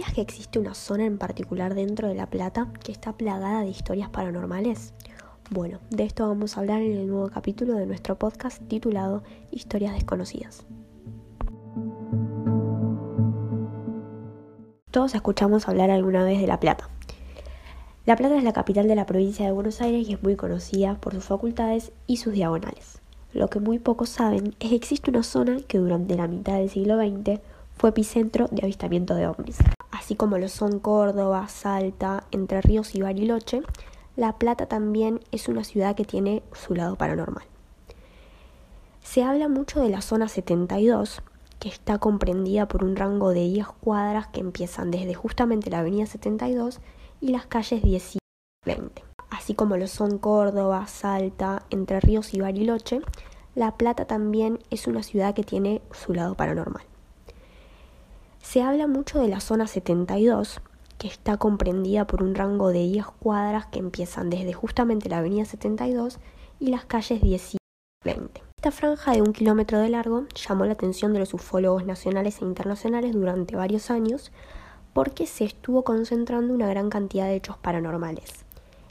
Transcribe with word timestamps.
¿Sabías 0.00 0.14
que 0.14 0.22
existe 0.22 0.58
una 0.58 0.72
zona 0.72 1.04
en 1.04 1.18
particular 1.18 1.74
dentro 1.74 2.08
de 2.08 2.14
La 2.14 2.24
Plata 2.24 2.68
que 2.82 2.90
está 2.90 3.12
plagada 3.12 3.60
de 3.60 3.68
historias 3.68 4.08
paranormales? 4.08 4.94
Bueno, 5.50 5.78
de 5.90 6.04
esto 6.04 6.26
vamos 6.26 6.56
a 6.56 6.60
hablar 6.60 6.80
en 6.80 6.92
el 6.92 7.06
nuevo 7.06 7.28
capítulo 7.28 7.74
de 7.74 7.84
nuestro 7.84 8.18
podcast 8.18 8.62
titulado 8.66 9.22
Historias 9.50 9.92
desconocidas. 9.92 10.64
Todos 14.90 15.14
escuchamos 15.14 15.68
hablar 15.68 15.90
alguna 15.90 16.24
vez 16.24 16.40
de 16.40 16.46
La 16.46 16.60
Plata. 16.60 16.88
La 18.06 18.16
Plata 18.16 18.38
es 18.38 18.44
la 18.44 18.54
capital 18.54 18.88
de 18.88 18.94
la 18.94 19.04
provincia 19.04 19.44
de 19.44 19.52
Buenos 19.52 19.82
Aires 19.82 20.08
y 20.08 20.14
es 20.14 20.22
muy 20.22 20.34
conocida 20.34 20.94
por 20.94 21.12
sus 21.12 21.24
facultades 21.24 21.92
y 22.06 22.16
sus 22.16 22.32
diagonales. 22.32 23.02
Lo 23.34 23.50
que 23.50 23.60
muy 23.60 23.78
pocos 23.78 24.08
saben 24.08 24.56
es 24.60 24.70
que 24.70 24.76
existe 24.76 25.10
una 25.10 25.24
zona 25.24 25.60
que 25.68 25.76
durante 25.76 26.14
la 26.14 26.26
mitad 26.26 26.54
del 26.54 26.70
siglo 26.70 26.96
XX 26.96 27.42
fue 27.76 27.90
epicentro 27.90 28.48
de 28.50 28.62
avistamiento 28.62 29.14
de 29.14 29.26
ovnis. 29.26 29.58
Así 30.00 30.16
como 30.16 30.38
lo 30.38 30.48
son 30.48 30.78
Córdoba, 30.78 31.46
Salta, 31.48 32.24
Entre 32.30 32.62
Ríos 32.62 32.94
y 32.94 33.02
Bariloche, 33.02 33.60
La 34.16 34.38
Plata 34.38 34.64
también 34.64 35.20
es 35.30 35.46
una 35.46 35.62
ciudad 35.62 35.94
que 35.94 36.06
tiene 36.06 36.42
su 36.54 36.74
lado 36.74 36.96
paranormal. 36.96 37.44
Se 39.02 39.22
habla 39.22 39.48
mucho 39.48 39.78
de 39.82 39.90
la 39.90 40.00
zona 40.00 40.26
72, 40.26 41.20
que 41.58 41.68
está 41.68 41.98
comprendida 41.98 42.66
por 42.66 42.82
un 42.82 42.96
rango 42.96 43.28
de 43.28 43.40
10 43.40 43.66
cuadras 43.82 44.28
que 44.28 44.40
empiezan 44.40 44.90
desde 44.90 45.12
justamente 45.12 45.68
la 45.68 45.80
avenida 45.80 46.06
72 46.06 46.80
y 47.20 47.28
las 47.28 47.44
calles 47.44 47.82
10 47.82 48.16
y 48.16 48.18
20. 48.64 49.04
Así 49.28 49.52
como 49.52 49.76
lo 49.76 49.86
son 49.86 50.16
Córdoba, 50.16 50.86
Salta, 50.86 51.66
Entre 51.68 52.00
Ríos 52.00 52.32
y 52.32 52.40
Bariloche, 52.40 53.02
La 53.54 53.76
Plata 53.76 54.06
también 54.06 54.60
es 54.70 54.86
una 54.86 55.02
ciudad 55.02 55.34
que 55.34 55.44
tiene 55.44 55.82
su 55.92 56.14
lado 56.14 56.36
paranormal. 56.36 56.84
Se 58.50 58.62
habla 58.62 58.88
mucho 58.88 59.20
de 59.20 59.28
la 59.28 59.38
zona 59.38 59.68
72, 59.68 60.60
que 60.98 61.06
está 61.06 61.36
comprendida 61.36 62.08
por 62.08 62.20
un 62.20 62.34
rango 62.34 62.70
de 62.70 62.80
10 62.80 63.06
cuadras 63.20 63.66
que 63.66 63.78
empiezan 63.78 64.28
desde 64.28 64.52
justamente 64.54 65.08
la 65.08 65.18
avenida 65.18 65.44
72 65.44 66.18
y 66.58 66.70
las 66.70 66.84
calles 66.84 67.22
10 67.22 67.54
y 67.54 67.58
20. 68.04 68.42
Esta 68.56 68.72
franja 68.72 69.12
de 69.12 69.22
un 69.22 69.32
kilómetro 69.32 69.78
de 69.78 69.90
largo 69.90 70.26
llamó 70.34 70.64
la 70.64 70.72
atención 70.72 71.12
de 71.12 71.20
los 71.20 71.32
ufólogos 71.32 71.86
nacionales 71.86 72.42
e 72.42 72.44
internacionales 72.44 73.12
durante 73.12 73.54
varios 73.54 73.88
años 73.88 74.32
porque 74.94 75.28
se 75.28 75.44
estuvo 75.44 75.84
concentrando 75.84 76.52
una 76.52 76.66
gran 76.66 76.90
cantidad 76.90 77.26
de 77.26 77.36
hechos 77.36 77.56
paranormales. 77.56 78.44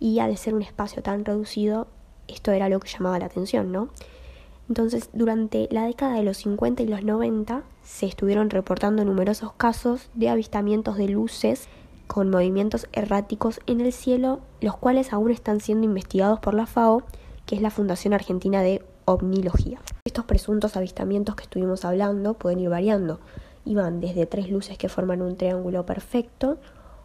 Y 0.00 0.18
al 0.18 0.36
ser 0.36 0.54
un 0.54 0.62
espacio 0.62 1.00
tan 1.00 1.24
reducido, 1.24 1.86
esto 2.26 2.50
era 2.50 2.68
lo 2.68 2.80
que 2.80 2.88
llamaba 2.88 3.20
la 3.20 3.26
atención, 3.26 3.70
¿no? 3.70 3.90
Entonces, 4.68 5.10
durante 5.12 5.68
la 5.70 5.84
década 5.84 6.14
de 6.14 6.22
los 6.22 6.38
50 6.38 6.82
y 6.82 6.86
los 6.86 7.04
90 7.04 7.62
se 7.82 8.06
estuvieron 8.06 8.50
reportando 8.50 9.04
numerosos 9.04 9.52
casos 9.52 10.08
de 10.14 10.30
avistamientos 10.30 10.96
de 10.96 11.08
luces 11.08 11.68
con 12.06 12.30
movimientos 12.30 12.86
erráticos 12.92 13.60
en 13.66 13.80
el 13.80 13.92
cielo, 13.92 14.40
los 14.60 14.76
cuales 14.76 15.12
aún 15.12 15.30
están 15.30 15.60
siendo 15.60 15.84
investigados 15.84 16.40
por 16.40 16.54
la 16.54 16.66
FAO, 16.66 17.02
que 17.46 17.56
es 17.56 17.62
la 17.62 17.70
Fundación 17.70 18.14
Argentina 18.14 18.62
de 18.62 18.82
Omnilogía. 19.04 19.80
Estos 20.04 20.24
presuntos 20.24 20.76
avistamientos 20.76 21.34
que 21.34 21.44
estuvimos 21.44 21.84
hablando 21.84 22.34
pueden 22.34 22.60
ir 22.60 22.70
variando 22.70 23.20
y 23.66 23.74
van 23.74 24.00
desde 24.00 24.26
tres 24.26 24.50
luces 24.50 24.78
que 24.78 24.88
forman 24.88 25.22
un 25.22 25.36
triángulo 25.36 25.84
perfecto 25.84 26.58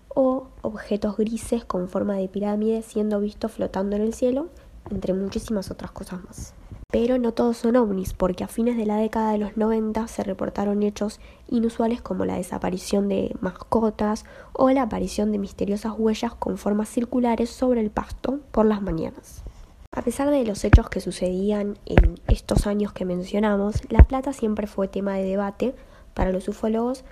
o 0.10 0.48
objetos 0.62 1.18
grises 1.18 1.66
con 1.66 1.88
forma 1.90 2.16
de 2.16 2.28
pirámide 2.28 2.82
siendo 2.82 3.20
vistos 3.20 3.52
flotando 3.52 3.96
en 3.96 4.02
el 4.02 4.14
cielo, 4.14 4.48
entre 4.90 5.14
muchísimas 5.14 5.72
otras 5.72 5.92
cosas 5.92 6.24
más. 6.24 6.54
Pero 6.92 7.20
no 7.20 7.34
todos 7.34 7.58
son 7.58 7.76
ovnis, 7.76 8.14
porque 8.16 8.44
a 8.44 8.48
fines 8.48 8.76
de 8.76 8.88
la 8.88 8.96
década 8.96 9.32
de 9.32 9.38
los 9.38 9.56
90 9.56 10.08
se 10.08 10.24
reportaron 10.24 10.82
hechos 10.82 11.20
inusuales 11.48 12.02
como 12.02 12.26
la 12.26 12.38
desaparición 12.38 13.08
de 13.08 13.36
mascotas 13.42 14.26
o 14.54 14.72
la 14.72 14.82
aparición 14.82 15.32
de 15.32 15.38
misteriosas 15.38 15.94
huellas 15.96 16.34
con 16.34 16.58
formas 16.58 16.90
circulares 16.90 17.52
sobre 17.52 17.82
el 17.82 17.92
pasto 17.92 18.40
por 18.50 18.66
las 18.66 18.82
mañanas. 18.82 19.44
A 19.92 20.02
pesar 20.02 20.32
de 20.32 20.44
los 20.44 20.64
hechos 20.64 20.90
que 20.90 21.00
sucedían 21.00 21.78
en 21.86 22.20
estos 22.28 22.66
años 22.66 22.92
que 22.92 23.06
mencionamos, 23.06 23.82
La 23.92 24.06
Plata 24.06 24.34
siempre 24.34 24.66
fue 24.66 24.88
tema 24.88 25.14
de 25.14 25.26
debate 25.26 25.76
para 26.16 26.32
los 26.32 26.48
ufólogos 26.48 27.04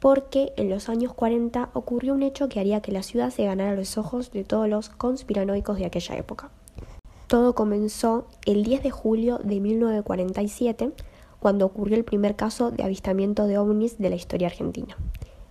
porque 0.00 0.54
en 0.56 0.70
los 0.70 0.88
años 0.88 1.12
40 1.12 1.68
ocurrió 1.74 2.14
un 2.14 2.22
hecho 2.22 2.48
que 2.48 2.58
haría 2.58 2.80
que 2.80 2.92
la 2.92 3.02
ciudad 3.02 3.28
se 3.28 3.44
ganara 3.44 3.76
los 3.76 3.98
ojos 3.98 4.30
de 4.30 4.44
todos 4.44 4.66
los 4.66 4.88
conspiranoicos 4.88 5.76
de 5.76 5.84
aquella 5.84 6.16
época. 6.16 6.50
Todo 7.26 7.56
comenzó 7.56 8.28
el 8.44 8.62
10 8.62 8.84
de 8.84 8.90
julio 8.90 9.38
de 9.38 9.58
1947, 9.58 10.92
cuando 11.40 11.66
ocurrió 11.66 11.96
el 11.96 12.04
primer 12.04 12.36
caso 12.36 12.70
de 12.70 12.84
avistamiento 12.84 13.48
de 13.48 13.58
ovnis 13.58 13.98
de 13.98 14.10
la 14.10 14.16
historia 14.16 14.46
argentina. 14.46 14.96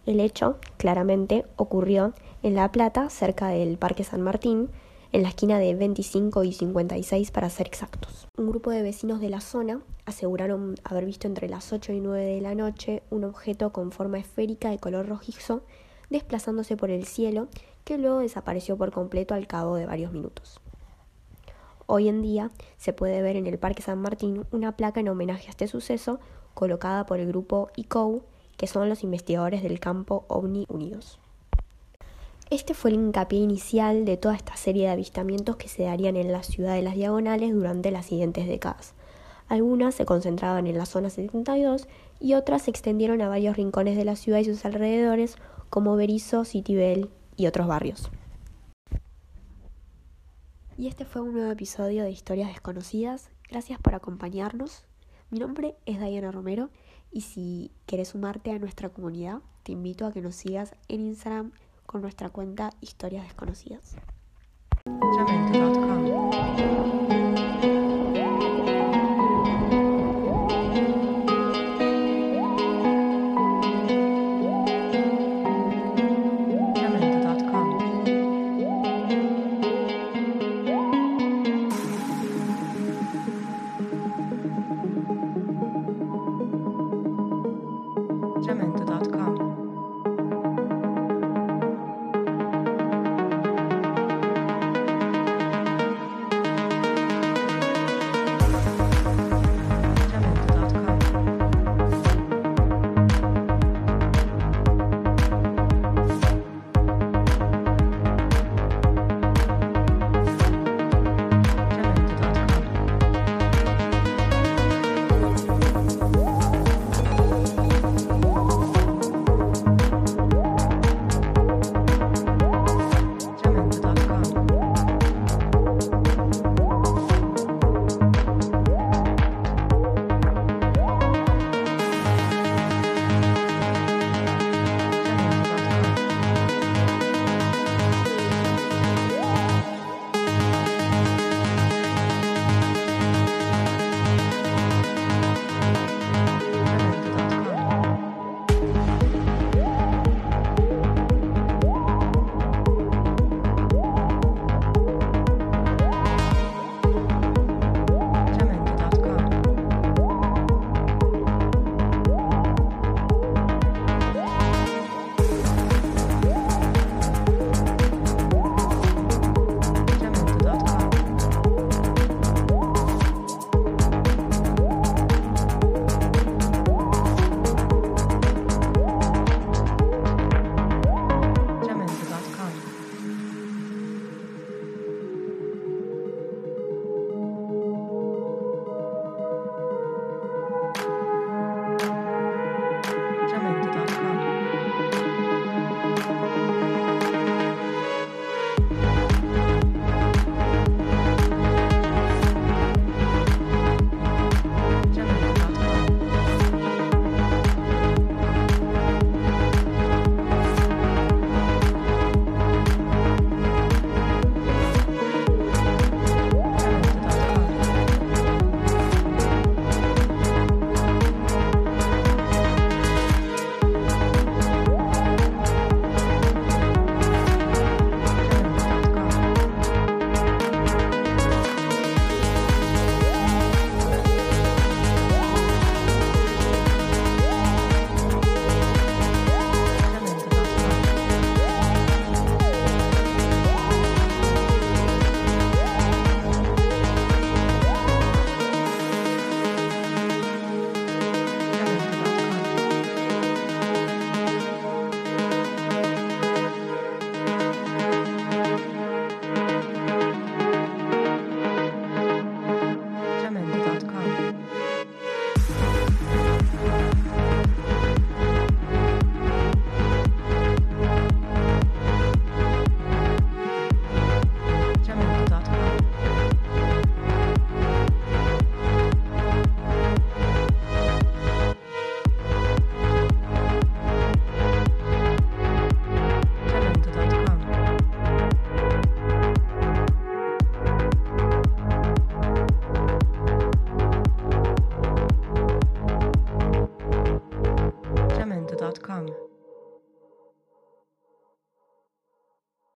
El 0.06 0.22
hecho, 0.22 0.58
claramente, 0.78 1.46
ocurrió 1.58 2.14
en 2.44 2.56
La 2.56 2.72
Plata, 2.72 3.10
cerca 3.10 3.50
del 3.50 3.78
Parque 3.78 4.06
San 4.06 4.22
Martín, 4.22 4.70
en 5.12 5.24
la 5.24 5.30
esquina 5.30 5.60
de 5.60 5.76
25 5.76 6.46
y 6.46 6.54
56 6.54 7.32
para 7.32 7.50
ser 7.50 7.68
exactos. 7.68 8.28
Un 8.38 8.48
grupo 8.48 8.72
de 8.72 8.82
vecinos 8.82 9.20
de 9.20 9.30
la 9.30 9.42
zona 9.42 9.82
aseguraron 10.06 10.76
haber 10.86 11.06
visto 11.06 11.28
entre 11.28 11.50
las 11.50 11.74
8 11.74 11.92
y 11.92 12.00
9 12.00 12.24
de 12.24 12.42
la 12.42 12.56
noche 12.56 13.04
un 13.10 13.26
objeto 13.26 13.74
con 13.74 13.92
forma 13.92 14.18
esférica 14.18 14.70
de 14.70 14.78
color 14.78 15.08
rojizo 15.10 15.64
desplazándose 16.10 16.78
por 16.78 16.90
el 16.90 17.06
cielo 17.06 17.48
que 17.84 17.98
luego 17.98 18.20
desapareció 18.20 18.78
por 18.78 18.92
completo 18.92 19.34
al 19.34 19.48
cabo 19.48 19.76
de 19.76 19.86
varios 19.86 20.12
minutos. 20.12 20.60
Hoy 21.88 22.10
en 22.10 22.24
día 22.24 22.50
se 22.78 22.94
puede 22.94 23.22
ver 23.22 23.36
en 23.36 23.46
el 23.46 23.60
Parque 23.60 23.84
San 23.84 24.00
Martín 24.00 24.46
una 24.52 24.76
placa 24.76 25.00
en 25.00 25.10
homenaje 25.10 25.48
a 25.48 25.52
este 25.52 25.68
suceso 25.68 26.20
colocada 26.56 27.06
por 27.06 27.20
el 27.20 27.28
grupo 27.28 27.70
ICOU, 27.76 28.24
que 28.58 28.66
son 28.66 28.90
los 28.90 29.04
investigadores 29.04 29.62
del 29.62 29.80
campo 29.80 30.26
OVNI 30.28 30.66
Unidos. 30.68 31.20
Este 32.50 32.74
fue 32.74 32.90
el 32.90 32.96
hincapié 32.96 33.40
inicial 33.40 34.06
de 34.06 34.18
toda 34.18 34.36
esta 34.36 34.56
serie 34.56 34.86
de 34.86 34.94
avistamientos 34.94 35.58
que 35.58 35.68
se 35.68 35.84
darían 35.84 36.16
en 36.16 36.32
la 36.32 36.42
ciudad 36.42 36.74
de 36.74 36.82
las 36.82 36.96
Diagonales 36.96 37.54
durante 37.54 37.92
las 37.92 38.08
siguientes 38.08 38.48
décadas. 38.48 38.94
Algunas 39.48 39.94
se 39.94 40.06
concentraban 40.06 40.66
en 40.66 40.80
la 40.80 40.88
zona 40.88 41.12
72 41.12 41.88
y 42.20 42.34
otras 42.34 42.64
se 42.64 42.72
extendieron 42.72 43.22
a 43.22 43.30
varios 43.30 43.58
rincones 43.58 43.96
de 43.96 44.06
la 44.06 44.16
ciudad 44.16 44.40
y 44.40 44.46
sus 44.46 44.66
alrededores, 44.66 45.36
como 45.70 45.96
Berizo, 45.96 46.46
Citibel 46.46 47.10
y 47.36 47.46
otros 47.46 47.68
barrios. 47.68 48.10
Y 50.78 50.88
este 50.88 51.06
fue 51.06 51.22
un 51.22 51.34
nuevo 51.34 51.52
episodio 51.52 52.04
de 52.04 52.12
Historias 52.12 52.50
Desconocidas. 52.50 53.30
Gracias 53.50 53.80
por 53.80 53.96
acompañarnos. 53.96 54.84
Mi 55.30 55.40
nombre 55.40 55.76
es 55.86 56.02
Diana 56.02 56.32
Romero 56.32 56.70
y 57.12 57.22
si 57.22 57.72
quieres 57.86 58.10
sumarte 58.10 58.52
a 58.52 58.60
nuestra 58.60 58.90
comunidad, 58.90 59.40
te 59.64 59.72
invito 59.72 60.06
a 60.06 60.12
que 60.12 60.22
nos 60.22 60.36
sigas 60.36 60.76
en 60.90 61.02
Instagram 61.02 61.54
con 61.86 62.02
nuestra 62.02 62.30
cuenta 62.30 62.72
Historias 62.82 63.24
Desconocidas. 63.24 63.96